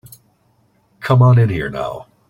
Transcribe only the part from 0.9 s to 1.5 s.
Come on in